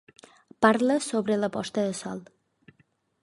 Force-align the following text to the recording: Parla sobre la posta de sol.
Parla 0.65 0.95
sobre 1.09 1.37
la 1.43 1.49
posta 1.57 1.83
de 1.89 1.93
sol. 2.01 2.21